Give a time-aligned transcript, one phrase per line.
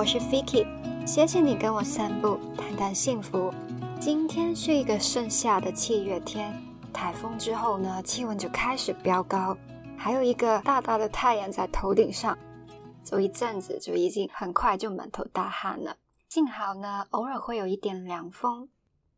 [0.00, 0.66] 我是 Vicky，
[1.06, 3.52] 谢谢你跟我散步，谈谈幸福。
[4.00, 6.58] 今天是一个盛夏的七月天，
[6.90, 9.54] 台风之后呢，气温就开始飙高，
[9.98, 12.38] 还有一个大大的太阳在头顶上，
[13.02, 15.94] 走一阵子就已经很快就满头大汗了。
[16.30, 18.70] 幸好呢，偶尔会有一点凉风，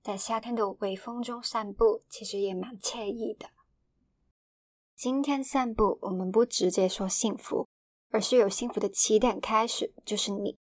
[0.03, 3.47] 在夏天的微风中散步，其实也蛮惬意的。
[4.97, 7.69] 今天散步，我们不直接说幸福，
[8.11, 10.59] 而是有幸福的起点开始，就是你。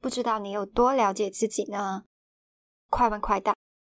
[0.00, 2.04] 不知道你有多了解自己呢？
[2.88, 3.54] 快问快答，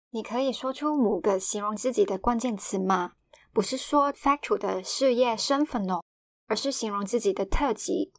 [0.09, 3.13] 你可以说出五个形容自己的关键词吗？
[3.53, 6.01] 不是说 factual 的事业身份哦，
[6.47, 8.11] 而是形容自己的特质。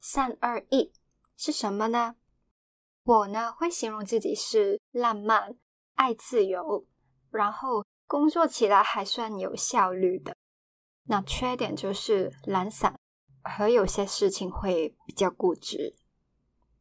[0.00, 0.92] 三二一，
[1.36, 2.16] 是什么呢？
[3.04, 5.56] 我呢会形容自己是浪漫、
[5.94, 6.86] 爱自由，
[7.30, 10.34] 然后工作起来还算有效率的。
[11.04, 12.98] 那缺点就是懒散，
[13.44, 15.94] 和有些事情会比较固执。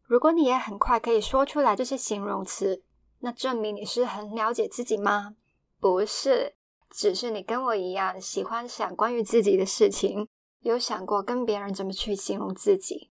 [0.09, 2.83] 如果你也很快可以说出来这些形容词。
[3.19, 5.35] 那证明你是很了解自己吗？
[5.79, 6.55] 不是，
[6.89, 10.27] 只是你跟我一样喜欢想关于自己的事情，
[10.61, 13.11] 有想过跟别人怎么去形容自己。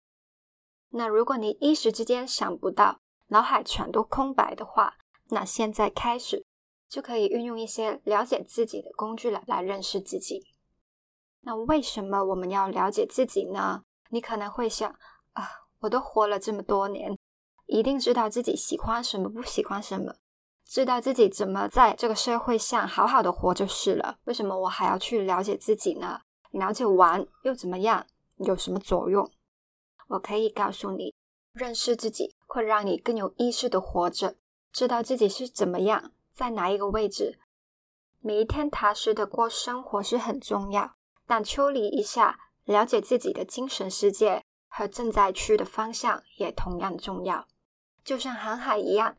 [0.92, 4.94] 那如果你一时之间想不到，脑海全都空白的话，
[5.32, 6.46] 那现在开始
[6.88, 10.46] 就可以运用一些了解自己的工具来来认识自己。
[11.42, 13.84] 那为什么我们要了解自己呢？
[14.10, 14.90] 你可能会想
[15.34, 15.50] 啊，
[15.86, 17.18] 我都活了这么多年。
[17.68, 20.14] 一定知道自己喜欢什么，不喜欢什么，
[20.66, 24.18] 知道自己怎么在这个社会上好好的活就是了。
[24.26, 26.22] 为什么我还要去了解自己呢？
[26.52, 28.06] 了解完又怎么样？
[28.38, 29.32] 有什么作用？
[30.10, 31.14] 我可以告诉你，
[31.54, 34.36] 认识自己会让你更有意识的活着，
[34.72, 37.40] 知道自己是怎么样，在哪一个位置。
[38.20, 44.44] 每一天踏实的过生活是很重要，但抽离一下，了解自己的精神世界
[44.78, 47.48] 和正在去的方向也同样重要。
[48.04, 49.16] 就像航海一样，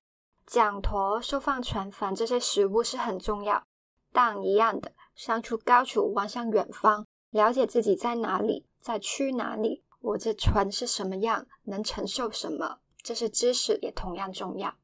[0.46, 3.64] 桨舵、收放船帆这些食物是很重要，
[4.12, 14.74] 但一样的，上出高处，望向远方，了解自己在哪里，在去哪里，我这船是什么样，能承受什么，这些知识也同样重要。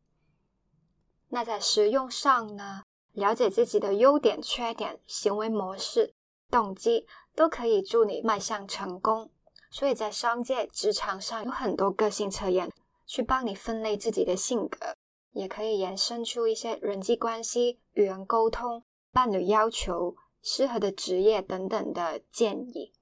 [1.28, 2.82] 那在实用上呢？
[3.12, 6.15] 了解自己的优点、缺点、行为模式、
[6.50, 9.31] 动机，都可以助你迈向成功。
[9.72, 12.71] 所以在商界、职场上有很多个性测验。
[13.05, 14.94] 去帮你分类自己的性格，
[15.33, 18.82] 也可以延伸出一些人际关系、与人沟通、
[19.12, 22.93] 伴侣要求、适合的职业等等的建议。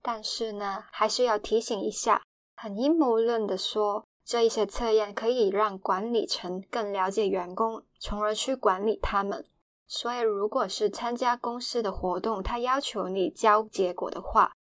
[0.00, 2.22] 但是呢，还是要提醒一下，
[2.54, 9.44] 很阴谋论的说，这一些测验可以让管理层更了解员工，从而去管理他们。
[9.88, 14.52] 所以，如果是参加公司的活动，他要求你交结果的话，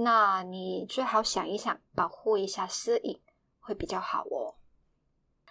[0.00, 3.20] 那你最好想一想，保护一下私隐。
[3.58, 4.54] 会比较好哦。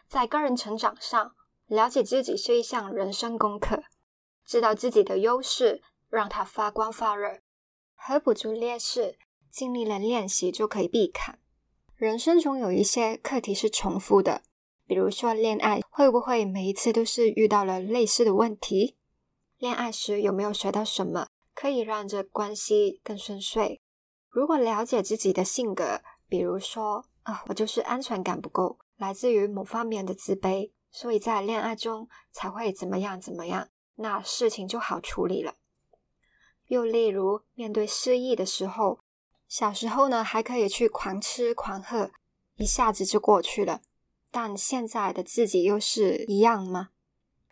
[0.07, 1.35] 在个人成长上，
[1.67, 3.83] 了解自己是一项人生功课。
[4.43, 7.41] 知道自己的优势，让它发光发热；
[7.93, 9.19] 和补足劣势，
[9.51, 11.37] 尽力了练习就可以避坎。
[11.95, 14.41] 人生中有一些课题是重复的，
[14.87, 18.97] 比如说恋爱，会不会每一次都是遇到了类似的问题？
[19.57, 23.81] 恋爱时有没有学到什么可以让这关系更顺遂？
[24.37, 27.03] 如果了解自己的性格，比如说。
[27.23, 35.55] 啊，我就是安全感不够，来自于某方面的自卑，所以在恋爱中才会怎么样怎么样，那事情就好处理了。
[36.67, 38.99] 又例如，面对失意的时候，
[39.49, 42.11] 小时候呢还可以去狂吃狂喝，
[42.55, 43.81] 一下子就过去了，
[44.31, 46.91] 但现在的自己又是一样吗？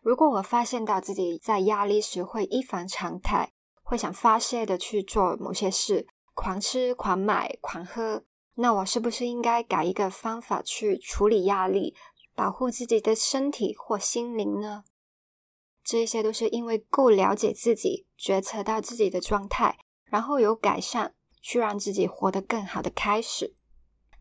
[0.02, 3.52] 如果我发现到自己在压力时会一反常态，
[3.84, 8.24] 会想发泄的去做某些事，狂吃狂买狂喝。
[8.58, 11.96] 那我是不是应该改一个方法去处理压力，
[12.36, 14.84] 保护自己的身体或心灵呢？
[15.84, 23.56] 这些都是因为够了解自己，觉察到自己的状态，然后有改善，去让自己活得更好的开始。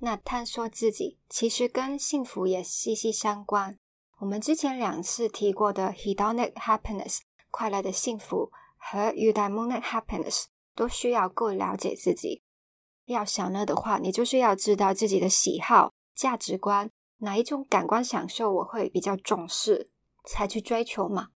[0.01, 3.79] 那探索自己其实跟幸福也息息相关。
[4.19, 10.45] 我们之前两次提过的 hedonic happiness 快乐的幸福和 eudaimonic happiness
[10.75, 12.43] 都需要够了解自己。
[13.07, 19.91] 要享乐的话，你就是要知道自己的喜好、价值观，哪一种感官享受我会比较重视，
[20.25, 21.29] 才去追求嘛。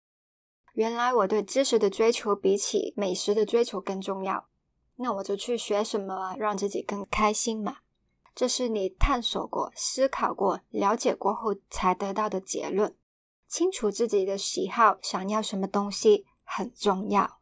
[0.75, 4.49] 原来我对知识的追求比起美食的追求更重要，
[4.97, 7.79] 那我就去学什么让自己更开心嘛。
[8.35, 12.97] 这是你探索过、思考过、了解过后才得到的结论。
[13.49, 17.38] 清楚自己的喜好、想要什么东西很重要。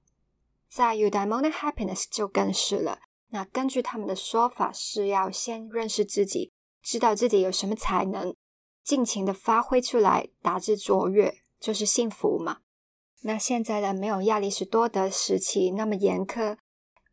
[0.76, 2.98] 在 Udemonic Happiness 就更是了。
[3.30, 6.52] 那根据他们的说法，是要先认识自己，
[6.82, 8.36] 知道自己有什么才能，
[8.84, 12.58] 尽情的发挥出来，达至卓越，就是幸福嘛。
[13.22, 16.58] 那现在的没有亚里士多德时期那么严苛，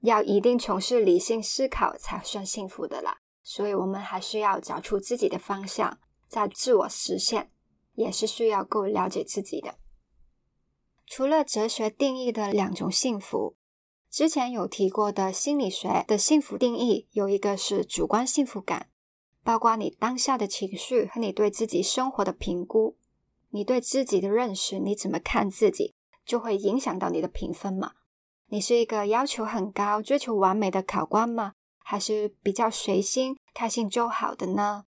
[0.01, 3.19] 要一定从事理性思考才算幸福的啦。
[3.43, 7.49] 所以，我们还是要找出自己的方向，在自我实现，
[7.93, 9.75] 也是需要够了解自己的。
[11.15, 13.55] 除了哲学定义的两种幸福，
[14.09, 18.89] 之前有提过的心理学的幸福定义，有一个是主观幸福感，
[19.43, 22.97] 包括你当下的情绪和你对自己生活的评估，
[23.51, 25.93] 你对自己的认识，你怎么看自己，
[26.25, 27.91] 就会影响到你的评分嘛。
[28.47, 31.53] 你是一个要求很高、追求完美的考官吗？
[31.83, 34.85] 还是比较随心、开心就好的呢？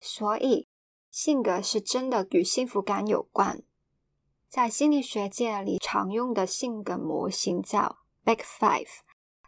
[0.00, 0.66] 所以，
[1.12, 3.62] 性格是真的与幸福感有关。
[4.48, 8.88] 在心理学界里常用的性格模型叫 Big Five，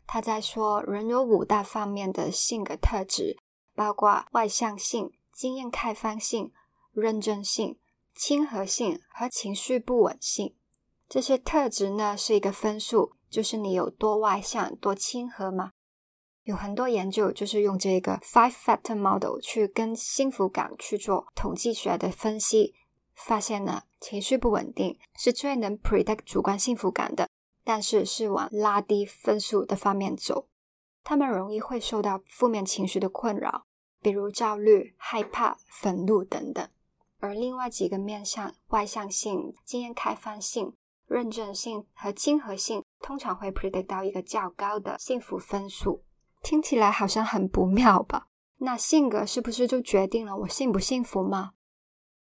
[0.06, 3.38] 他在说人有五大方面的性格特质，
[3.74, 6.52] 包括外向性、经验开放性、
[6.92, 7.78] 认真性、
[8.14, 10.54] 亲和性和情绪不稳性。
[11.08, 15.70] 这些特质呢是一个分数，就是你有多外向、多亲和吗？
[16.44, 22.74] 有很多研究就是用这个 Five Factor Model 去跟幸福感去做统计学的分析，
[23.24, 27.28] 发现呢，情绪不稳定是最能 predict 主观幸福感的，
[27.64, 30.48] 但是是往拉低分数的方面走。
[31.02, 33.64] 他们容易会受到负面情绪的困扰，
[34.00, 36.68] 比如焦虑、害怕、愤怒等等。
[37.18, 40.74] 而另外几个面向，外向性、经验开放性、
[41.06, 46.02] 认真性和亲和性，通常会 predict 到一个较高的幸福分数。
[46.42, 48.28] 听起来好像很不妙吧？
[48.58, 51.52] 那性格是不是就决定了我幸不幸福吗？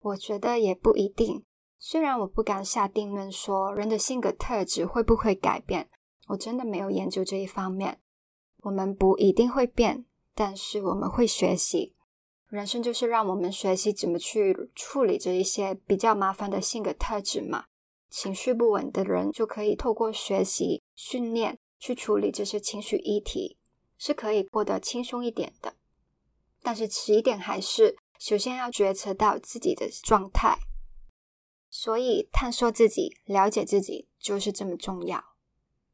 [0.02, 1.44] 我觉得也不一定。
[1.78, 5.88] 虽然我不敢下定论说人的性格特质会不会改变，
[6.28, 7.98] 我真的没有研究这一方面。
[8.58, 10.04] 我们不一定会变，
[10.34, 11.94] 但是我们会学习。
[12.48, 17.64] 人生就是让我们学习怎么去处理这一些比较麻烦的性格特质嘛。
[18.10, 23.56] 情绪不稳的人就可以透过学习训练去处理这些情绪议题。
[23.98, 25.74] 是可以过得轻松一点的，
[26.60, 30.56] 但是起点还是首先要觉察到自己的状态，
[31.68, 35.34] 所以探索自己、了解自己就是这么重要。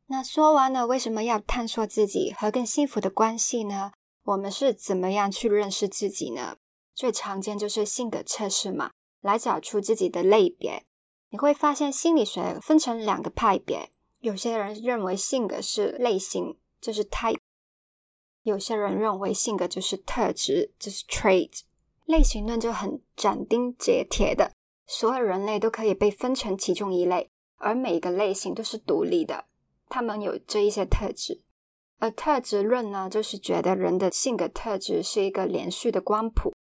[0.08, 3.92] 那说完了为什么要探索自己和更幸福的关系呢？
[4.24, 6.58] 我们是怎么样去认识自己呢？
[6.94, 8.90] 最常见就是性格测试嘛，
[9.22, 10.84] 来找出自己的类别。
[11.30, 17.38] 你会发现心理学分成两个派别，有些人认为性格是类型，就是 type。
[18.42, 21.62] 有些人认为性格就是特质，就是 trait。
[22.08, 24.50] 类型论就很斩钉截铁的，
[24.86, 29.44] 所有人类都可以被分成其中一类，而每个类型都是独立的，
[29.90, 31.42] 他们有这一些特质。
[31.98, 36.54] 而特质论呢，就是觉得人的性格特质是一个连续的光谱，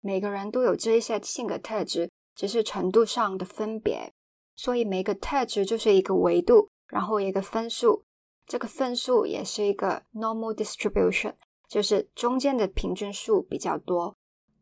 [0.00, 4.10] 每个人都有这一些性格特质，只是程度上的分别。
[4.54, 8.02] 所以每个特质就是一个维度，然后一个分数。
[8.46, 11.34] 这个分数也是一个 normal distribution，
[11.68, 14.16] 就是中间的平均数比较多，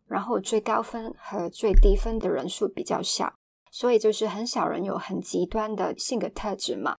[0.08, 3.34] 然后最高分和最低分的人数比较小，
[3.70, 6.96] 所以就是很少人有很极端的性格特质嘛。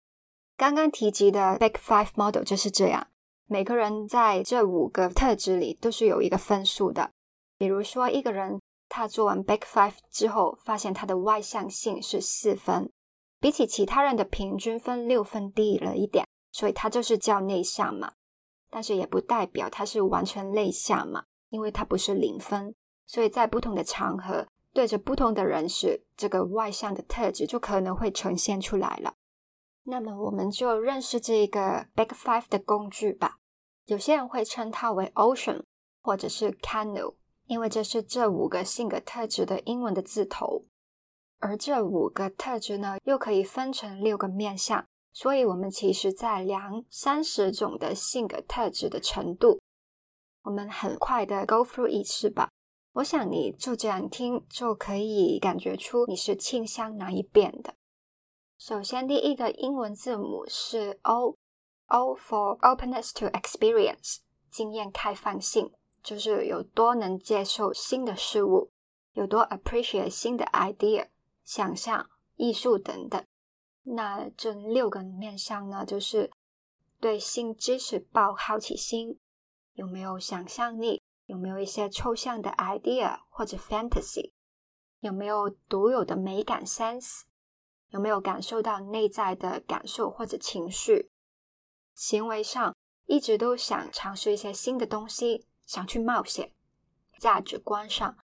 [0.57, 3.07] 刚刚提及的 Big Five Model 就是这样，
[3.47, 7.11] 每个人在这五个特质里都是有一个分数的。
[7.57, 12.91] 比如说，一个人他做完 Big Five 之后，发现他的外向性是四分，
[13.39, 16.25] 比起其他人的平均分六分低了一点。
[16.51, 18.13] 所以他就是叫内向嘛，
[18.69, 22.73] 但是也不代表他是完全内向嘛，因为他不是零分，
[23.05, 29.13] 所以在不同的场合对着不同的人时，这个外向的特质就可能会呈现出来了。
[29.83, 33.37] 那么我们就认识这个 Big Five 的工具吧。
[33.85, 35.61] 有些人会称它为 Ocean
[36.01, 40.63] 或者是 Canoe，因为这是这五个性格特质的英文的字头。
[41.39, 44.87] 而这五个特质呢，又可以分成六个面向。
[45.13, 49.61] 所以，我们其实在量三十种的性格特质的程度。
[50.43, 52.49] 我们很快的 go through 一次吧。
[52.95, 57.75] 我想你就这样听，就可以感觉出你是倾向哪一边的。
[58.57, 68.71] 首先，第一个英文字母是 O，O for openness to experience，经验开放性，就是有多能接受新的事物，
[69.11, 71.09] 有多 appreciate 新的 idea、
[71.43, 73.21] 想象、艺术等等。
[73.83, 76.31] 那这六个面向呢，就是
[77.01, 79.19] 对新知识抱好奇心，
[79.73, 84.31] 有没有想象力，有没有一些抽象的 idea 或者 fantasy，
[84.99, 87.23] 有没有独有的美感 sense，
[87.89, 91.11] 有没有感受到内在的感受或者情绪，
[91.93, 96.53] 行为上一直都想尝试一些新的东西，想去冒险，
[97.19, 98.17] 价值观上，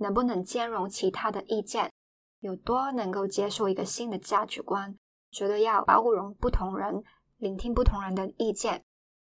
[0.00, 1.92] 能不能兼容其他的意见，
[2.40, 4.96] 有多能够接受一个新的价值观，
[5.30, 7.04] 觉得要包容不同人，
[7.36, 8.84] 聆听不同人的意见，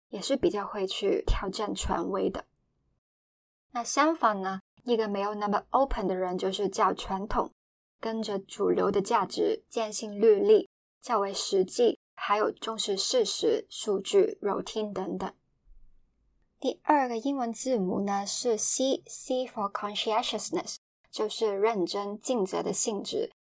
[0.08, 2.44] 也是比较会去挑战权威的。
[3.74, 7.50] 那相反呢，一个没有那么 open 的人，就是较传统，
[8.00, 10.70] 跟着主流的价值，坚信律例，
[11.02, 11.98] 较为实际。
[12.16, 15.30] 还有重视事实、数据、routine 等等。
[16.60, 20.76] 第二个英文字母呢是 C，C for conscientiousness，
[21.10, 23.32] 就是认真尽责的性质。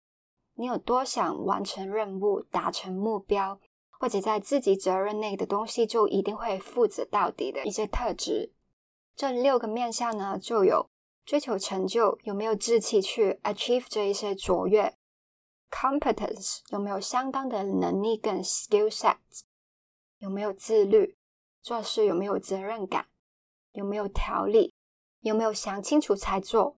[0.56, 3.60] 你有多想完成任务、达成目标，
[4.00, 8.52] 或者在自己责任内的东西就一定会负责到底的一些特质。
[9.16, 10.90] 这六个面向呢，就有
[11.24, 14.96] 追求成就，有没有志气去 achieve 这一些卓越。
[15.70, 19.16] Competence 有没有相当的能力跟 skill set？
[20.18, 21.16] 有没有自律？
[21.62, 23.06] 做事有没有责任感？
[23.72, 24.74] 有没有条理？
[25.20, 26.76] 有没有想清楚才做？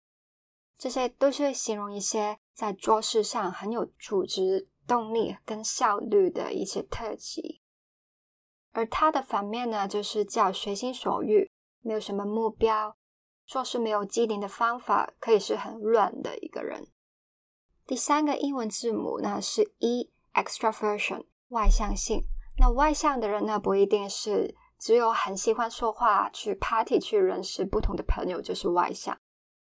[0.78, 7.62] 这些都是形容一些在做事上很有组织、动力跟效率的一些特质。
[8.72, 11.50] 而它的反面呢，就是叫随心所欲，
[11.86, 12.98] 没有什么目标，
[13.46, 16.88] 做事没有既定的方法，可以是很乱的一个人。
[17.86, 22.24] 第三个英文字母呢是 E，extraversion，外向性。
[22.58, 29.16] 那外向的人呢，不一定是只有很喜欢说话、去 party、去认识不同的朋友就是外向。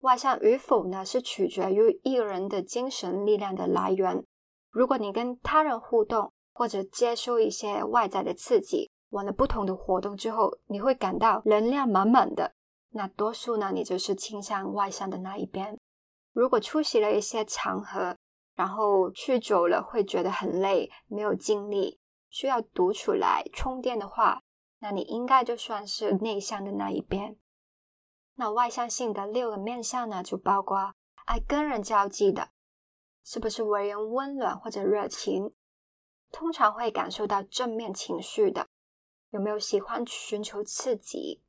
[0.02, 4.22] 外向与否呢，是取决于一个人的精神力量的来源。
[4.70, 12.54] 如果你跟他人互动，或者接受一些外在的刺激，玩了不同的活动之后，你会感到能量满满的。
[12.90, 15.78] 那多数呢，你就是倾向外向的那一边。
[16.34, 18.18] 如果出席了一些场合，
[18.56, 22.00] 然后去久了会觉得很累，没有精力，
[22.30, 24.42] 需要独处来充电的话，
[24.80, 27.38] 那你应该就算是内向的那一边。
[28.36, 30.94] 那外向性的六个面相呢，就包括
[31.26, 32.50] 爱跟人交际的，
[33.24, 35.54] 是不是为人温暖或者热情？
[36.32, 38.68] 通常会感受到正面情绪的，
[39.32, 41.42] 有没有喜欢寻求刺激？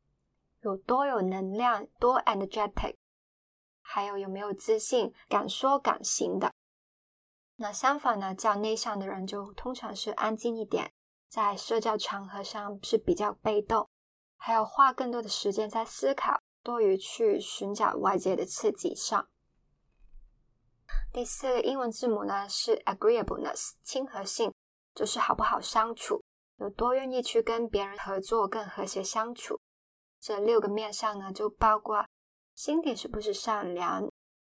[0.61, 2.97] 有多有能量，多 energetic？
[3.81, 6.53] 还有有没有自信、敢说敢行的？
[7.57, 10.93] 那相反呢，较内向的人就通常是安静一点，
[11.29, 13.89] 在社交场合上是比较被动，
[14.37, 19.29] 还要花更多的时间在思考，多于去寻找外界的刺激上。
[21.13, 24.53] 第四个英文字母呢是 agreeableness，亲和性，
[24.95, 26.23] 就是好不好相处，
[26.63, 29.59] 有多愿意去跟别人合作，更和谐相处。
[30.21, 32.07] 这六个面上呢，就包括。
[32.55, 34.09] 心底是不是善良？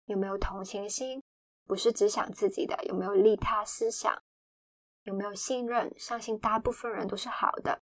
[0.05, 1.23] 有没有同情心？
[1.65, 2.77] 不是只想自己的？
[2.85, 4.21] 有没有利他思想？
[5.03, 5.91] 有没有信任？
[5.97, 7.81] 相信大部分人都是好的。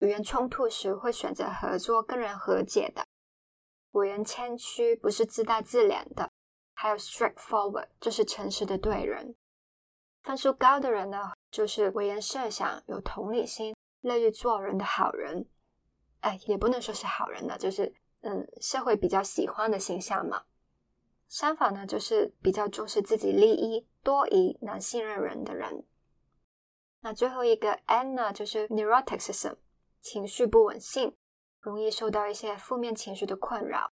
[0.00, 3.06] 与人冲突时会选择合作，跟人和解的。
[3.92, 6.30] 为人谦虚，不是自大自怜的。
[6.74, 9.34] 还有 straightforward，就是诚实的对人。
[10.24, 15.48] 分数高的人呢，就是为人设想，有同理心，乐于做人的好人。
[16.20, 17.94] 哎，也不能说是好人的，就是。
[18.22, 20.42] 嗯，社会比较喜欢的形象嘛。
[21.28, 25.84] 相反呢，就是比较重视自己利益、多疑、难信任人的人。
[27.02, 29.56] 那最后一个 N 呢，就是 neuroticism，
[30.00, 31.14] 情绪不稳定，
[31.60, 33.92] 容易受到一些负面情绪的困扰。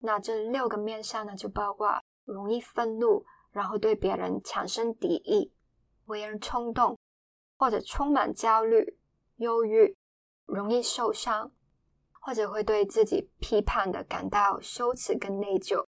[0.00, 5.50] 那这六个面相呢，就包括容易愤怒，然后对别人产生敌意，
[6.06, 6.98] 为人冲动，
[7.56, 8.98] 或者充满焦虑、
[9.36, 9.96] 忧郁，
[10.46, 11.52] 容易受伤。
[12.24, 15.84] 或者会对自己批判的感到羞耻跟内疚。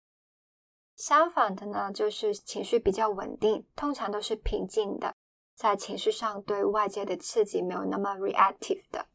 [0.95, 5.15] 相反的呢，就是情绪比较稳定，通常都是平静的，
[5.55, 9.07] 在情绪上对外界的刺激没有那么 reactive 的。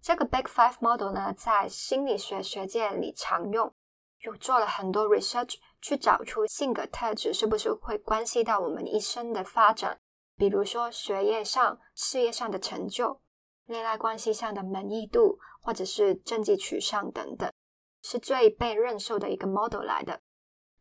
[0.00, 3.74] 这个 Big Five Model 呢，在心理学学界里常用，
[4.20, 9.98] 有做了很多 research 去找出性格特质是不是会关系到我们一生的发展，
[10.36, 13.20] 比如说学业上、事业上的成就。
[13.66, 17.48] 恋爱关系上的满意度，或者是政绩取向等等，
[18.02, 20.20] 是最被认受的一个 model 来的。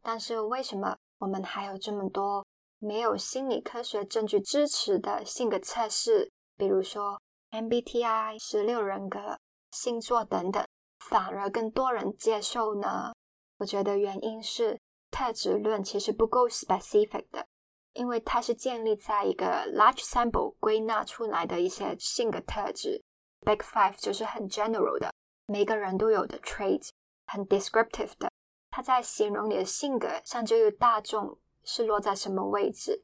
[0.01, 2.43] 但是为什么我们还有这么多
[2.79, 9.37] 没有心理科学证据支持的性格测试，比如说 MBTI、十六人格、
[9.71, 10.65] 星座等等，
[10.97, 13.13] 反而更多人接受呢？
[13.59, 14.79] 我觉得原因是
[15.11, 17.45] 特质论其实不够 specific 的。
[17.93, 23.03] 因为它是建立在一个 large sample 归纳出来的一些性格特质
[23.41, 25.11] ，Big Five 就是很 general 的，
[25.47, 26.87] 每个人都有的 trait，
[27.25, 28.31] 很 descriptive 的。
[28.69, 33.03] 它在形容你的性格上就有大众是落在什么位置。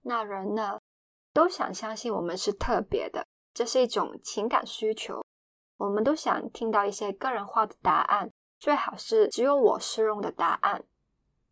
[0.00, 0.80] 那人呢，
[1.34, 5.22] 都想相信我们是特别的，这是一种情感需求。
[5.76, 10.82] 我们都想听到一些个人化的答案，最好是只有我适用的答案。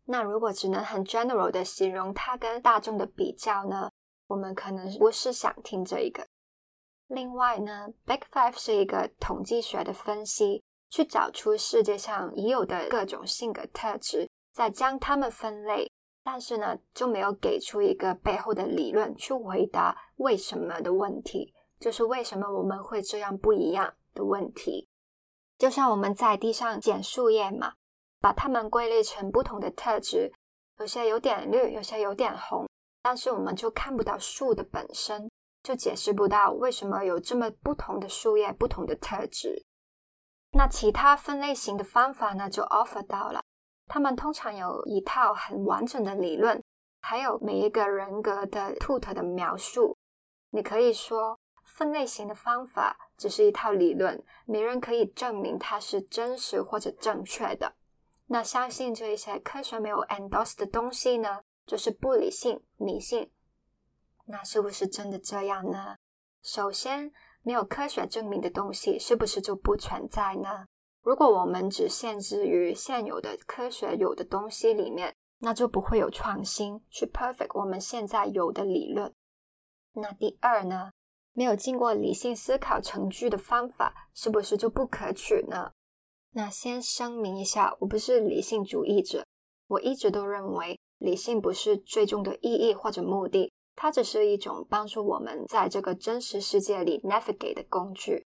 [0.05, 3.89] 那如果只能很 general 的形容它跟大众的比较呢？
[4.27, 6.25] 我们可能不是想听这一个。
[7.07, 15.89] 另外呢，Big Five 是一个统计学的分析，去找出世界上已有的各种性格特质，再将它们分类。
[16.23, 24.87] 但是呢，就没有给出一个背后的理论去回答为什么的问题，就是为什么我们会这样不一样的问题。
[25.57, 27.73] 就像我们在地上捡树叶嘛，
[28.23, 30.31] 把它们归类成不同的特质，
[30.79, 32.65] 有些有点绿，有些有点红，
[33.01, 35.29] 但是我们就看不到树的本身，
[35.61, 39.65] 就解释不到为什么有这么不同的树叶、不同的特质。
[40.53, 43.41] 那其他分类型的方法呢，就 offer 到了。
[43.87, 46.63] 他们通常有一套很完整的理论，
[47.01, 49.97] 还有每一个人格的 tut 的描述。
[50.51, 57.75] 你可以说，分类型的方法只是一套理论，没人可以证明它是真实或者正确的。
[58.27, 63.31] 那相信这一些科学没有 endorse 的东西呢，就是不理性、迷信。
[64.25, 65.97] 那是不是真的这样呢？
[66.41, 67.11] 首先，
[67.41, 70.65] 没有科学证明的东西，是不是就不存在呢？
[71.01, 79.13] 如果我们只限制于现有的科学有的东西里面，那就不会有创新去 perfect 我们现在有的理论。
[79.91, 80.91] 那第二呢，
[81.33, 85.73] 没有经过理性思考程序的方法，是不是就不可取呢？
[86.35, 89.23] 那先声明一下，我不是理性主义者，
[89.67, 98.25] 我一直都认为理性不是最终的意义或者目的，它只是一种帮助我们在这个真实世界里 navigate 的工具。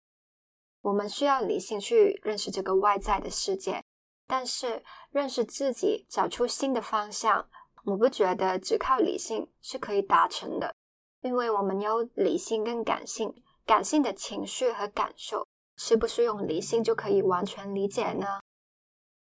[0.83, 3.83] 我们需要理性去认识这个外在的世界，
[4.29, 7.49] 但是认识自己、找出新的方向，
[7.85, 10.73] 我不觉得只靠理性是可以达成的。
[11.23, 15.45] 因为我们有理性跟感性，感性的情绪和感受，
[15.77, 18.41] 是不是用理性就可以完全理解呢？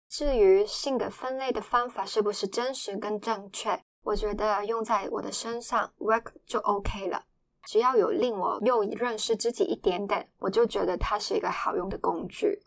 [0.09, 7.25] 至于性格分类的方法是不是真实跟正确，我觉得用在我的身上 work 就 OK 了。
[7.67, 12.63] 只要有令我又认识自己一点点，我就觉得它是一个好用的工具。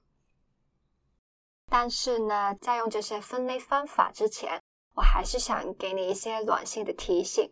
[1.70, 4.62] 但是呢，在用这些分类方法之前，
[4.96, 7.52] 我还是想给你一些软性的提醒。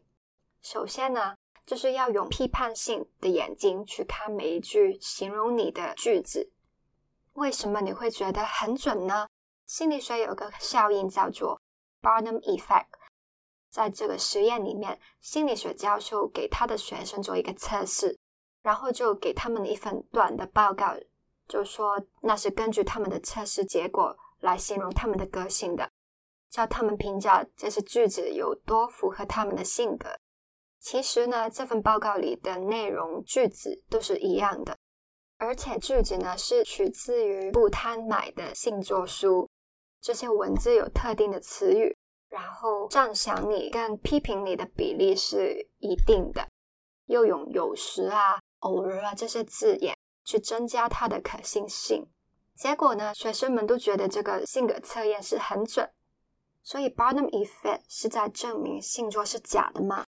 [0.61, 1.35] 首先呢，
[1.71, 6.51] 就是要用批判性的眼睛去看每一句形容你的句子。
[7.35, 9.25] 为什么你会觉得很准呢？
[9.65, 11.61] 心理学有个效应叫做
[12.01, 12.87] Barnum Effect。
[13.69, 18.19] 在这个实验里面，心理学教授给他的学生做一个测试，
[18.61, 20.93] 然后就给他们一份短的报告，
[21.47, 25.89] 就说那是根据他们的测试结果来形容他们的个性的，
[26.49, 30.09] 叫他们评价这些句子有多符合他们的性格。
[30.81, 34.75] 其实呢，这份报告里的内容句子都是一样的，
[35.37, 39.47] 而且句子呢是取自于不贪买的星座书，
[40.01, 41.95] 这些文字有特定的词语。
[42.29, 46.47] 然后赞赏你跟批评你的比例是一定的，
[47.05, 52.07] 又用有时啊、偶尔啊这些字眼去增加它的可信性。
[52.55, 55.87] 结果呢，学生们都觉得这个性格测验是很准。
[56.63, 60.05] 所以 Barnum Effect 是在证明星座是假的吗？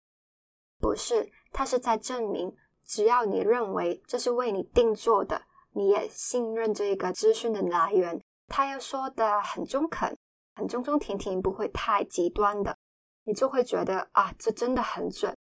[0.80, 5.42] 不是，它是在证明，只要你认为这是为你定做的，
[5.74, 10.18] 你也信任这个资讯的来源，他又说的很中肯。
[10.56, 12.76] 很中中停停，不会太极端的，
[13.24, 15.34] 你就会觉得啊，这真的很准。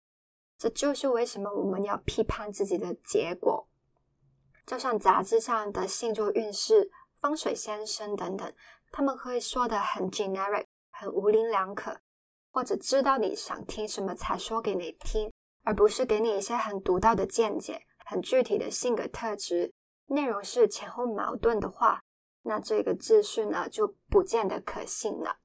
[0.57, 3.67] 这就是为什么我们要批判自己的结果。
[4.65, 6.89] 就像杂志上的星座运势、
[7.21, 8.53] 风水先生等等，
[8.93, 11.99] 他们会说的很 generic，很模棱两可，
[12.59, 19.73] 或者知道你想听什么才说给你听，而不是给你一些很独到的见解、很具体的性格特质。
[20.09, 22.03] 内容是前后矛盾的话。
[22.43, 25.37] 那这个资讯呢，就不见得可信了。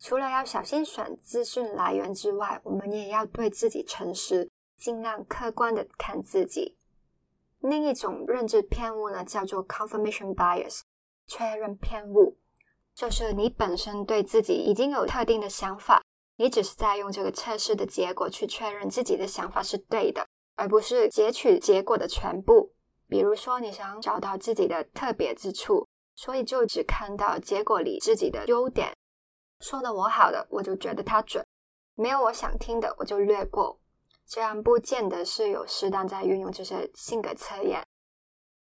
[0.00, 6.76] 除了要小心选资讯来源之外，我们也要对自己诚实，尽量客观的看自己。
[7.60, 10.80] 另一种认知偏误呢，叫做 confirmation bias，
[11.28, 12.36] 确认偏误，
[12.92, 16.02] 就是你本身对自己已经有特定的想法，
[16.36, 22.72] 你只是在用这个测试的结果去确认自己的想法是对的，而不是截取结果的全部。
[23.08, 25.86] 比如说，你想找到自己的特别之处。
[26.16, 28.96] 所以就只看到结果里自己的优点，
[29.58, 31.42] 说的我好的，我就觉得它准；
[31.96, 33.80] 没有我想听的，我就略过。
[34.24, 37.84] 这样不见得是有适当在运用这些性格测验。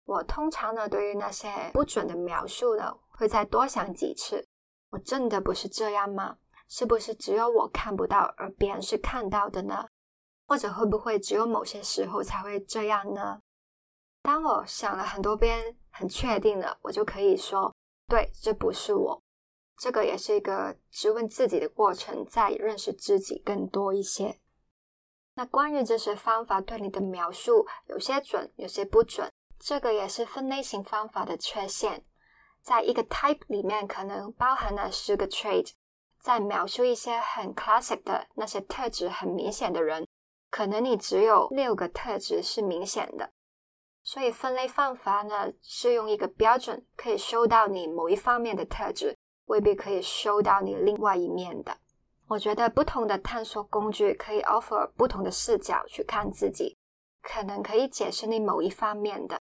[0.07, 4.43] 我通常呢，对于那些不准的描述呢，会再多想几次。
[4.89, 6.39] 我真的不是这样吗？
[6.75, 9.87] 是不是只有我看不到，而别人是看到的呢？
[10.47, 13.43] 或者会不会只有某些时候才会这样呢？
[14.23, 15.77] 当我想了很多遍。
[15.95, 17.71] 很确定的，我就可以说
[18.09, 19.23] 对，这不是我。
[19.77, 24.41] 这个也是一个质问自己的过程，在认识自己更多一些。
[25.35, 29.31] 那关于这些方法对你的描述，有些准，有些不准。
[29.59, 32.07] 这个也是分类型方法的缺陷。
[32.63, 35.73] 在一个 type 里面，可能包含了十个 trait，
[36.23, 40.07] 在描述一些很 classic 的那些特质很明显的人，
[40.51, 43.29] 可能你只有六个特质是明显的。
[44.05, 51.77] 所以分类方法呢，是用一个标准可以收到你某一方面的特质，未必可以收到你另外一面的。
[52.29, 56.77] 我觉得不同的探索工具可以 offer 不同的视角去看自己，
[57.21, 59.41] 可能可以解释你某一方面的。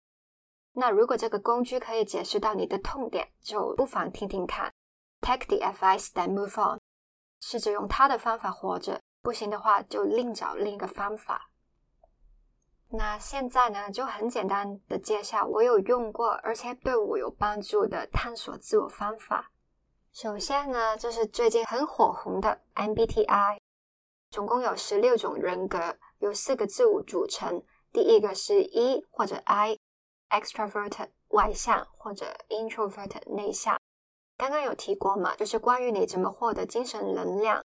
[0.72, 4.72] 那如果这个工具可以解释到你的痛点，就不妨听听看。
[5.20, 6.78] Take the advice, then move on。
[7.40, 11.50] 试着用他的方法活着，不行的话就另找另一个方法。
[12.92, 19.52] 那现在呢，就很简单的介绍我有用过而且对我有帮助的探索自我方法。
[20.12, 23.58] 首先呢，就是最近很火红的 MBTI，
[24.30, 27.62] 总共有十六种人格，由四个字母组成。
[27.92, 33.80] 第一个是 E 或者 I，extroverted 外向或者 introverted 内向。
[34.40, 37.62] 刚刚有提过嘛，就是关于你怎么获得精神能量，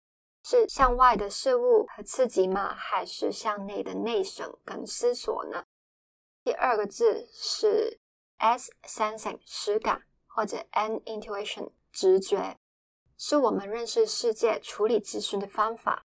[0.45, 5.65] 是向外的事物和刺激吗，还是向内的内省跟思索呢？
[6.45, 7.99] 第二个字是
[8.37, 11.71] S，sensing 实感或者 N，intuition。
[11.91, 12.57] 直觉
[13.17, 16.05] 是我们认识世界、处理资讯的方法。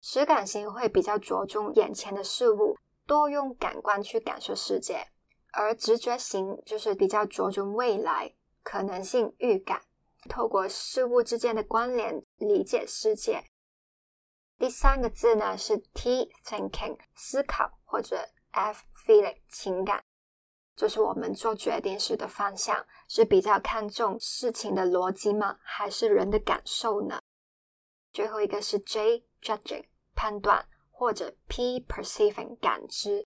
[0.00, 5.08] 实感型会比较着重眼前的事物，多用感官去感受世界；
[5.52, 9.82] 而直觉型就是比较着重未来可能性预感，
[10.26, 13.44] 透过事物之间的关联理解世界。
[14.58, 20.02] 第三个字呢是 T，thinking 思考，或者 F，feeling 情感。
[20.74, 27.18] 就是我们做决定时的方向是比较看重事情的逻辑吗，还是人的感受呢？
[28.12, 33.26] 最后一个是 J，judging 判断，或者 P，perceiving 感知，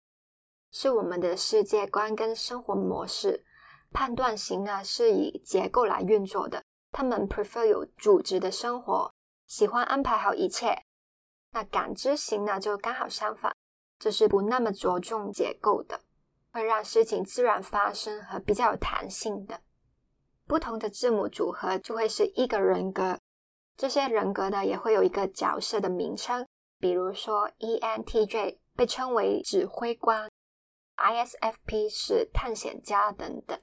[0.72, 3.46] 是我们的世界观跟生活模式。
[3.94, 9.12] 判断型呢是以结构来运作的，他们 prefer 有组织的生活，
[9.46, 10.84] 喜欢安排好一切。
[11.52, 13.56] 那感知型呢就刚好相反，
[14.00, 16.02] 就是不那么着重结构的。
[16.52, 19.62] 会让事情自然发生和比较有弹性的
[20.48, 23.20] 不同的字母组合就会是一个人格。
[23.76, 26.48] 这些人格呢也会有一个角色的名称，
[26.80, 30.28] 比如说 ENTJ 被称为指挥官
[30.96, 33.60] ，ISFP 是探险家等等。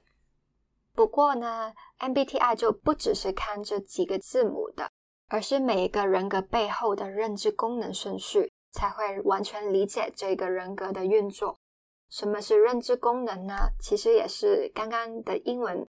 [0.95, 4.89] 不过呢，MBTI 就不只是看这几个字母的，
[5.27, 11.57] 而是每一个人格背后的认知功能顺序，才会完全理解这个人格的运作。
[12.09, 13.71] 什么是认知功能呢？
[13.79, 15.85] 其实也是刚刚的英文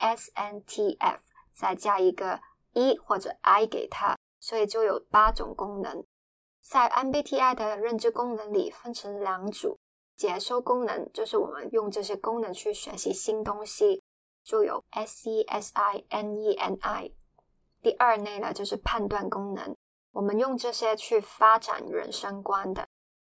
[0.00, 1.20] SNTF
[1.54, 2.40] 再加一个
[2.74, 6.04] E 或者 I 给它，所以就有八种功能。
[6.60, 9.78] 在 MBTI 的认知功能里分成两组：
[10.16, 14.02] 接收功能，就是我们用这些功能去学习新东西，
[14.42, 16.02] 就有 SESINENI。
[17.82, 19.76] 第二类呢，就是判断功能，
[20.12, 22.86] 我们用这些去发展人生观的。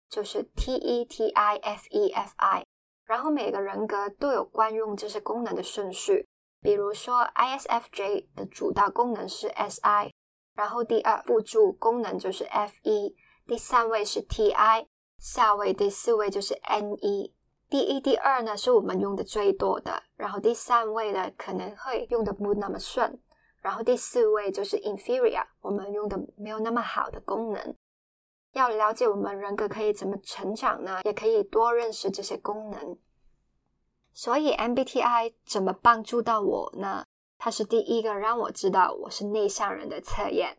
[0.09, 2.65] 就是 T E T I F E F I，
[3.05, 6.27] 然后每个人格都有惯用这些功能的顺序。
[6.61, 10.11] 比如说 I S F J 的主导功能是 S I，
[10.53, 13.15] 然后第二辅助功能就是 F E，
[13.47, 14.85] 第三位是 T I，
[15.17, 17.33] 下位第四位就是 N E。
[17.71, 23.17] 第一、第二呢是我们用的最多的，然后第三位呢可能会用的不那么顺，
[23.61, 27.73] 然后第四位就是 Inferior，我们用的没有那么好的功能。
[28.51, 30.99] 要了解我们人格可以怎么成长呢？
[31.05, 32.97] 也可以多认识这些功能。
[34.11, 37.05] 所以 MBTI 怎么帮助到我呢？
[37.37, 40.57] 它是第一个让我知道我是内向人的测验。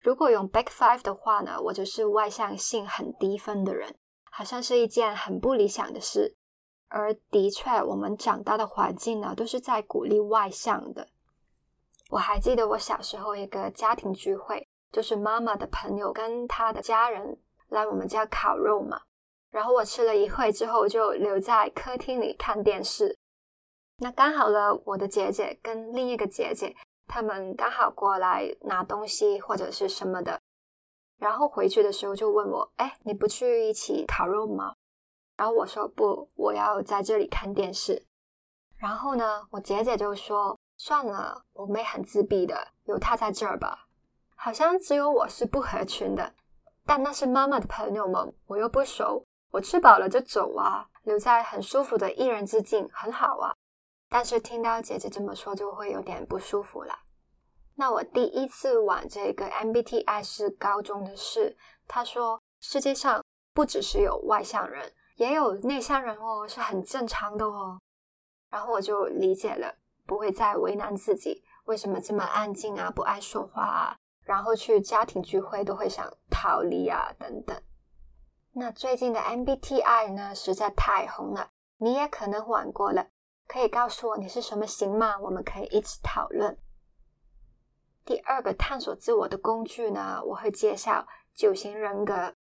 [0.00, 3.94] 如果用 Back Five 的话呢，我就是外向性很低分的人，
[4.32, 6.36] 好像是一件很不理想的事。
[6.90, 11.08] 而的确，我们长大的环境呢，都是在鼓励外向的。
[12.10, 14.66] 我还记得我小时候一个家庭聚会。
[14.92, 19.00] 就是妈妈的朋友跟他的家人来我们家烤肉嘛，
[19.52, 23.16] 然后我吃了一会之后就留在客厅里看电视。
[23.98, 26.74] 那刚好呢，我的姐姐跟另一个姐姐，
[27.06, 30.40] 他们刚好过来拿东西或者是什么的，
[31.20, 34.74] 然后回去的时候就问我：“哎，你不去一起烤肉吗？”
[35.40, 38.04] 然后我说：“不，我要在这里看电视。”
[38.76, 43.86] 然后呢，我姐姐就说：“算了，我妹很自闭的，有她在这儿吧。”
[44.36, 46.34] 好像只有我是不合群的，
[46.84, 53.54] 但那是妈妈的朋友们，我又不熟，我吃饱了就走啊，留在很舒服的一人之境很好啊。
[54.10, 56.94] 但是听到姐姐这么说，就会有点不舒服了。
[57.76, 61.56] 那我第一次玩这个 MBTI 是高中的事。
[61.88, 63.24] 他说，世界上
[63.54, 67.78] 不只是有外向人，也有内向人哦，是很正常的哦。
[68.48, 77.62] 然后我就理解了，不会再为难自己，为什么这么安静啊，不爱说话啊，然后去家庭聚会都会想逃离啊，等等。
[78.52, 83.08] 那最近的 MBTI 呢，实在太红了，你也可能玩过了，
[83.46, 85.18] 可以告诉我你是什么型吗？
[85.18, 86.56] 我们可以一起讨论。
[88.06, 92.34] 第二个探索自我的工具呢，我会介绍九型人格，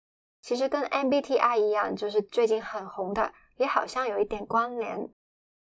[0.46, 5.12] 其实跟 MBTI 一样，就是最近很红的，也好像有一点关联。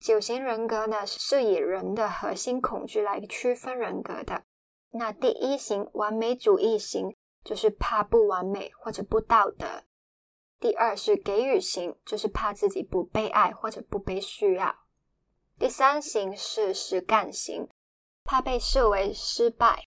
[0.02, 4.44] 九型人格呢，是以人的核心恐惧来区分人格的。
[4.92, 9.84] 那第一型完美主义型，就是怕不完美或者不道德。
[10.60, 14.76] 第二是给予型，就是怕自己不被爱或者不被需要。
[15.58, 17.70] 第三型是实干型，
[18.26, 19.86] 怕被视为失败。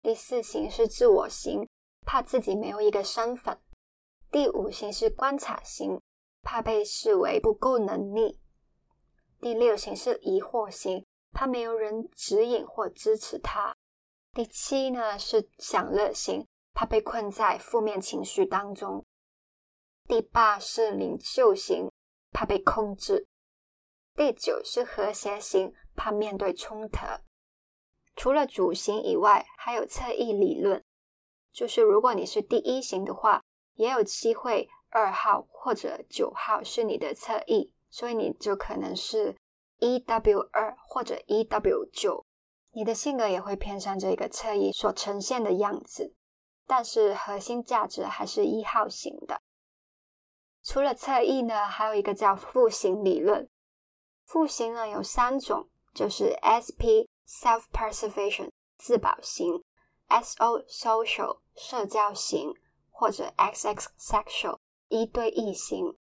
[0.00, 1.68] 第四型是自我型，
[2.06, 3.60] 怕自己没有一个身份。
[4.30, 6.00] 第五型是观察型，
[6.42, 8.38] 怕被视为不够能力。
[9.40, 13.74] 第六型是疑惑型，怕没有人指引或支持他。
[14.32, 19.04] 第七呢是享乐型，怕被困在负面情绪当中。
[20.06, 21.90] 第八是领袖型，
[22.30, 23.24] 怕被控制；
[24.14, 27.00] 第九是和谐型，怕面对冲突。
[28.14, 30.84] 除了主型以外，还有侧翼理论，
[31.52, 33.42] 就是如果你是第一型的话，
[33.78, 39.36] 也有机会二号或者九号是你的侧翼，所以你就可能是
[39.78, 42.26] E W 二或者 E W 九，
[42.72, 46.12] 你的性格也会偏向这个侧翼所呈现的样子，
[46.66, 49.40] 但是核心价值还是一号型的。
[50.64, 53.48] 除了侧翼呢，还有一个叫复型理论。
[54.26, 59.62] 复型呢有三种，就是 SP self-preservation 自保型
[60.08, 62.52] ，SO social 社交型，
[62.98, 64.58] 或者 XX sexual
[64.88, 65.94] 一对一型。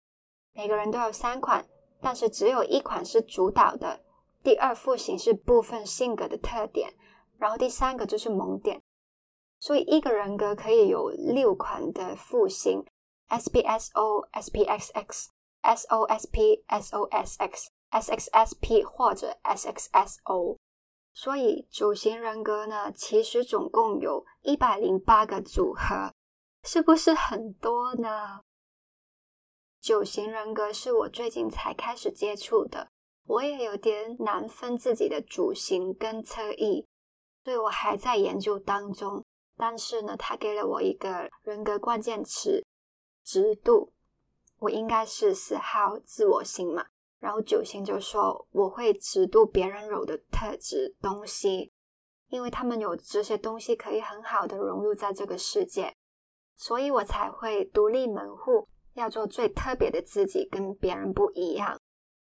[0.53, 1.63] 每个人都有三款，
[2.01, 4.03] 但是只有一款是主导的。
[4.43, 6.91] 第二副型是部分性格的特点，
[7.37, 8.81] 然后第三个就是萌点。
[9.59, 12.83] 所以一个人格可以有六款的负型。
[13.29, 15.27] SPSO、SPXX、
[15.61, 20.55] SOSP、SOSX、SXSP 或者 SXSO，
[21.13, 26.13] 所以九型人格呢，其实总共有一百零八个组合，
[26.67, 28.41] 是不是很多呢？
[29.79, 32.91] 九型人格是我最近才开始接触的，
[33.25, 36.85] 我也有点难分自己的主型跟侧翼，
[37.45, 39.23] 所以我还在研究当中。
[39.55, 42.61] 但是呢，他给了我一个人格关键词。
[43.23, 43.93] 直度，
[44.59, 46.85] 我应该是四号自我型嘛，
[47.19, 51.71] 然后九型就说我会直度别人有的特质东西，
[52.27, 55.93] 因为他们有这些东西可以很好的融入在这个世界，
[56.57, 61.79] 所以我才会独立门户，要做最特别的自己，跟别人不一样。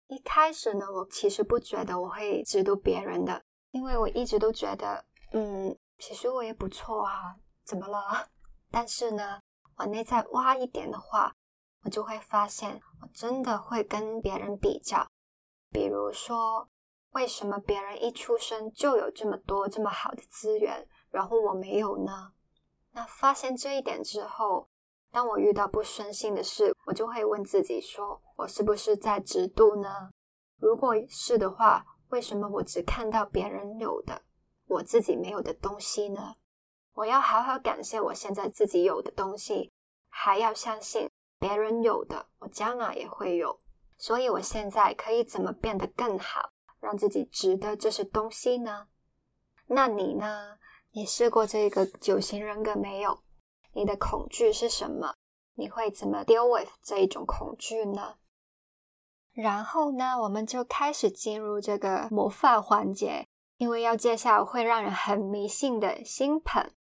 [0.08, 8.28] 一开始呢，我其实不觉得我会直度别人的，因为我一直都觉得，嗯，其实我也不错啊，怎么了？
[8.72, 9.40] 但是呢。
[9.78, 11.34] 往内在挖一点的话，
[11.82, 15.04] 我就会发现，我真的会跟别人比较。
[15.72, 16.68] 比如说，
[17.10, 22.30] 为什么别人一出生就有这么多这么好的资源，然后我没有呢？
[22.94, 24.68] 那发现这一点之后，
[25.10, 30.10] 当我遇到不顺心的事，我就会问自己：说我是不是在嫉妒呢？
[30.60, 34.22] 如果是的话，为什么我只看到别人有的，
[34.66, 36.36] 我自己没有的东西呢？
[36.94, 39.72] 我要好好感谢我现在自己有的东西，
[40.08, 43.58] 还要相信别人有的，我将来也会有。
[43.98, 48.86] 所以，我现在可以怎么变得更好，让自己值得这些东西呢？
[49.66, 50.58] 那你呢？
[50.96, 53.18] 你试过这个九型人格没有？
[53.72, 55.12] 你的恐惧是什么？
[55.54, 58.14] 你会怎么 deal with 这一种恐惧呢？
[59.32, 63.26] 然后呢，我们就开始进入这个魔法环节，
[63.56, 66.72] 因为要介绍会让人很迷信的星盆。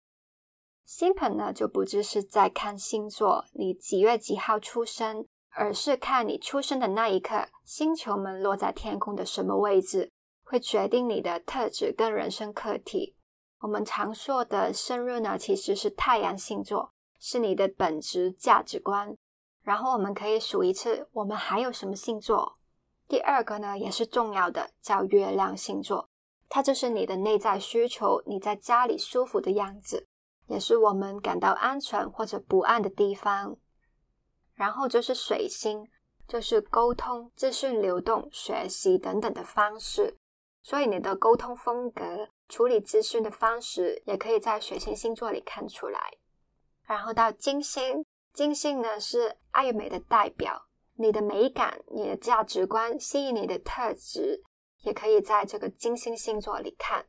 [0.84, 10.12] 星盆呢，就不只是在看星座，你几月几号出生，而是看你出生的那一刻，星球们落在天空的什么位置，
[10.44, 13.16] 会决定你的特质跟人生课题。
[13.64, 19.16] 我们常说的生日呢，其实是太阳星座，是你的本质价值观。
[19.62, 22.58] 然后我们可以数一次，我们还有什么星座？
[23.08, 26.10] 第二个呢，也是重要的，叫月亮星座，
[26.50, 30.06] 它就是你的内在需求，你在家里舒服的样子。
[30.46, 33.56] 也是我们感到安全或者不安的地方。
[34.52, 35.88] 然后就是水星，
[36.28, 40.18] 就是沟通、资讯流动、学习等等的方式。
[40.62, 46.00] 所以你的沟通风格、处理资讯的方式，也可以在水星星座里看出来。
[46.86, 54.42] 然后到金星，金星呢是爱美的代表，你的美感、你的价值观、吸引你的特质，
[54.82, 57.06] 也可以在这个金星星座里看。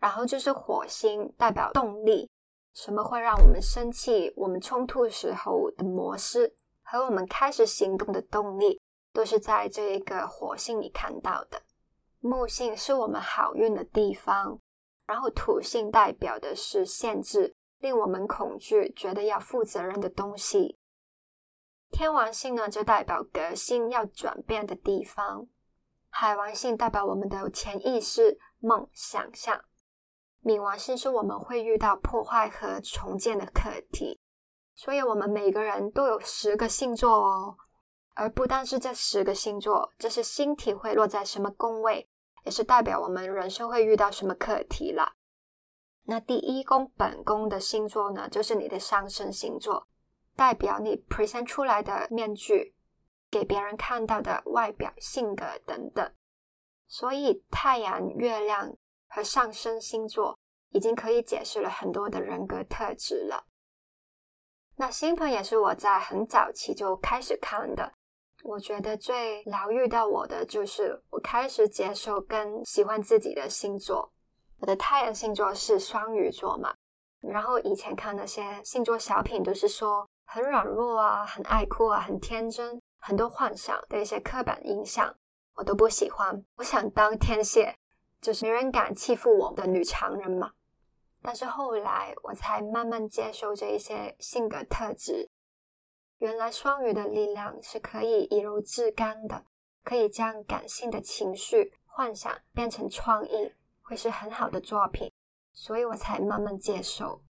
[0.00, 2.30] 然后就是火星，代表动力，
[2.74, 4.32] 什么会让我们生气？
[4.36, 8.80] 我们冲突时候的模式和我们开始行动的动力，
[9.12, 11.62] 都是在这一个火星里看到的。
[12.28, 14.60] 木星是我们好运的地方，
[15.06, 20.78] 然后土星代表的是限制，令我们恐惧，觉得要负责任的东西。
[21.90, 25.48] 天王星呢，就代表革新、要转变的地方。
[26.10, 29.64] 海王星代表我们的潜意识、梦、想象。
[30.44, 34.20] 冥王星是我们会遇到破坏和重建的课题，
[34.74, 37.56] 所以我们每个人都有十个星座哦，
[38.14, 42.06] 而不单是这十个星座，这是星体会落在什么宫位，
[42.48, 45.12] 也是代表我们人生会遇到什么课题啦。
[46.04, 49.86] 那第一宫本宫的星座呢，就是你的上升星座，
[50.34, 52.74] 代表你 present 出来的面具，
[53.30, 56.10] 给别人看到的外表、性格等等。
[56.86, 58.74] 所以太阳、月亮。
[59.10, 63.46] 和上升星座已经可以解释了很多的人格特质了。
[64.76, 67.94] 那星盘也是我在很早期就开始看的。
[68.42, 74.12] 我觉得最疗愈到我的就是我开始接受跟喜欢自己的星座。
[74.60, 76.74] 我的太阳星座是双鱼座嘛，
[77.20, 85.14] 然后以前看那些星座小品都是说很软弱啊，很爱哭啊，很天真，很多幻想的一些刻板印象，
[85.54, 86.44] 我都不喜欢。
[86.56, 87.74] 我想当天蝎。
[88.20, 90.50] 就是没人敢欺负我的女强人嘛。
[91.22, 95.30] 但是后来我才慢慢接受这一些性格特质。
[96.18, 99.44] 原来双鱼的力量是可以以柔制刚的，
[99.84, 103.52] 可以将感性的情绪、幻想变成创意，
[103.82, 105.10] 会是很好的作品。
[105.52, 107.20] 所以我才慢慢接受。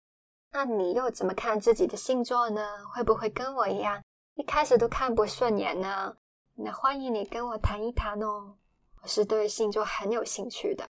[0.52, 2.86] 那你又怎么看自己的星座呢？
[2.94, 4.02] 会不会跟我一样，
[4.34, 6.16] 一开始都看不顺眼呢？
[6.54, 8.56] 那欢迎你跟我谈一谈哦。
[9.02, 10.86] 我是对星座很有兴趣的。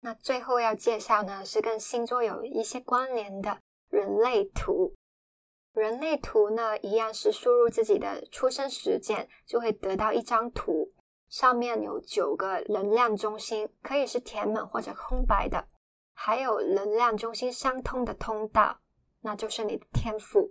[0.00, 4.92] 那最后要介绍呢，是跟星座有一些关联的人类图。
[5.78, 10.92] 人类图呢，一样是输入自己的出生时间，就会得到一张图，
[11.28, 15.64] 上面有九个能量中心，可以是填满或者空白的，
[16.12, 18.80] 还有能量中心相通的通道，
[19.20, 20.50] 那就是你的天赋。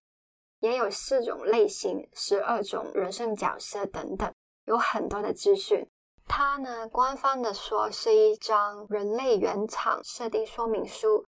[0.60, 4.34] 也有四种类型，十二种人生角色等等，
[4.66, 5.88] 有很多的资讯。
[6.26, 11.24] 它呢，官方的说是一张人类原厂设定说明书，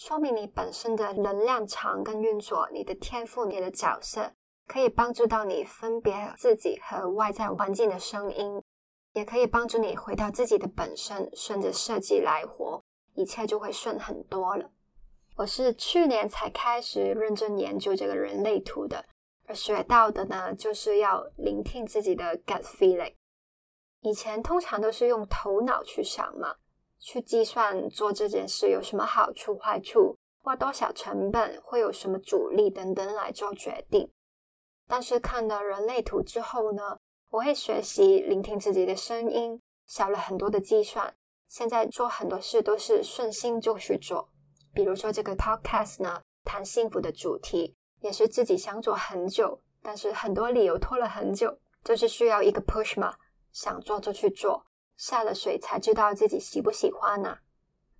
[0.00, 4.32] 说明你本身的能量场跟运作，你的天赋，你的角色，
[4.66, 8.62] 可以帮助到你分别自己和外在环境的声音，
[9.12, 12.82] 也可以帮助你回到自己的本身，顺着设计来活，
[13.12, 14.70] 一切就会顺很多了。
[15.36, 19.04] 我是去年才开始认真研究这个人类图的，
[19.46, 23.12] 而学到的呢，就是要聆听自己的 gut feeling。
[24.00, 26.56] 以前通常都是用头脑去想嘛，
[27.00, 34.08] 去计算做这件事有什么好处、坏处，花多少成本，会有什么阻力等等来做决定。
[34.86, 36.98] 但是看了人类图之后呢，
[37.30, 41.12] 我会学习聆听自己的声音，少了很多的计算。
[41.48, 44.28] 现在做很多事都是顺心就去做。
[44.72, 53.14] 比如说这个 podcast 呢，谈幸福的主题，也是自己想做很久，但是很多理由拖了很久，就是需要一个 push 嘛。
[53.52, 54.64] 想做就去做，
[55.00, 57.38] 下了水才知道自己喜不喜欢呢。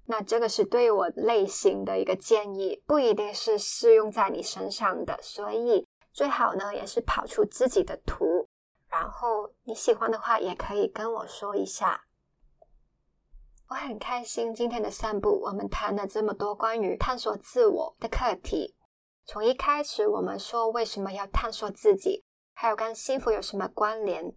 [0.04, 5.18] 那这个是对我类型的一个建议，不一定是适用在你身上的。
[5.22, 8.46] 所以最好呢，也是跑出自己的图，
[8.90, 12.04] 然后你喜欢的话，也可以跟我说一下。
[13.70, 18.77] 我很开心今天的散步，我们谈了这么多关于探索自我的课题。
[19.25, 22.22] 从一开始我们说为什么要探索自己，
[22.52, 24.35] 还有跟幸福有什么关联。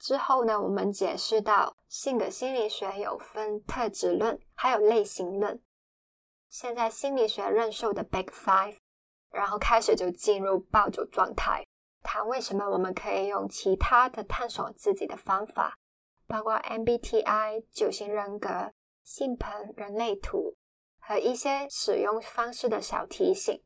[0.00, 5.62] 之后呢，我们解释到性格心理学有分特质论，还有类型论。
[6.48, 8.78] 现在心理学认受的 Big Five，
[9.30, 11.66] 然后开始就进入暴走状态，
[12.02, 15.76] 谈为什么我们可以用其他的探索自己的方法，
[16.26, 18.72] 包括 MBTI 九型人格、
[19.04, 20.56] 性盘人类图
[20.98, 23.62] 和一些使用方式的小提醒。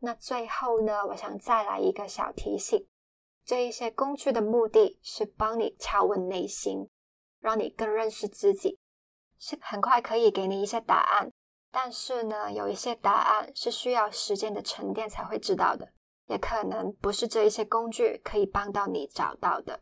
[0.00, 2.84] 那最后呢，我想再来一个小提醒。
[3.44, 6.88] 这一些工具的目的是帮你敲问内心，
[7.40, 8.78] 让你更认识自己，
[9.38, 11.30] 是很快可以给你一些答案。
[11.72, 15.88] 但是呢，有一些答案是需要时间的沉淀才会知道的，
[16.26, 19.80] 也可能不是这一些工具可以帮到你找到的。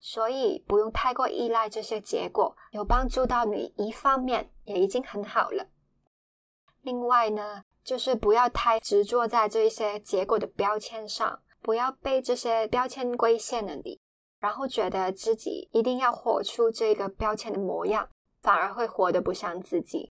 [0.00, 5.66] 所以不用太过依赖这些结果，有帮助到你一方面也已经很好了。
[6.82, 14.00] 另外呢，就是不要太执着在这一些结果的标签上，不要被这些标签规限了你，
[14.38, 18.08] 然后觉得自己一定要活出这个标签的模样，
[18.42, 20.10] 反而会活得不像自己。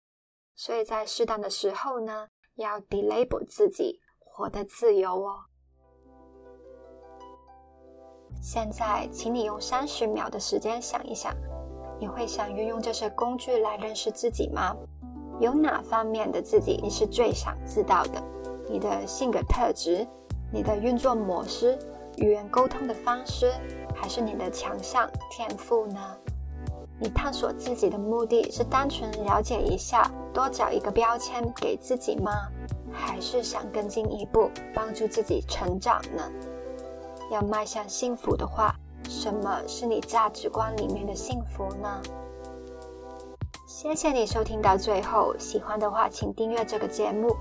[0.55, 5.37] 所以在适当的时候呢，要 delabel 自己，活得自由哦。
[8.41, 11.35] 现在，请你用三十秒的时间想一想，
[11.99, 14.77] 你会想运用这些工具来认识自己吗？
[15.41, 18.23] 有哪方面的自己你是最想知道的？
[18.69, 20.07] 你的性格特质、
[20.53, 21.79] 你的运作模式、
[22.17, 23.53] 语言沟通的方式，
[23.95, 25.99] 还是你的强项天赋呢？
[27.01, 32.31] 你探索自己的目的是单纯了解一下，多找一个标签给自己吗？
[32.93, 36.23] 还是想更进一步帮助自己成长呢？
[37.33, 38.73] 要迈向幸福的话，
[39.09, 42.01] 什么是你价值观里面的幸福呢？
[43.67, 47.35] 谢谢你收听到最后，喜欢的话请订阅这个节目，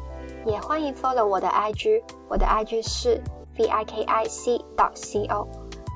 [0.45, 3.21] 也欢迎 follow 我的 IG，我的 IG 是
[3.57, 5.47] v i k i c 到 c o，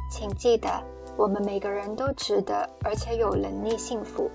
[0.09, 0.69] 请记得
[1.17, 4.29] 我们每个人都值得，而且有能力幸福。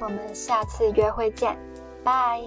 [0.00, 1.58] 我们下次约会见，
[2.04, 2.42] 拜。